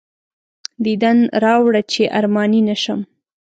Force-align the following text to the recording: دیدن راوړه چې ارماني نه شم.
دیدن 0.85 1.17
راوړه 1.43 1.81
چې 1.91 2.01
ارماني 2.19 2.61
نه 2.69 2.75
شم. 2.83 2.99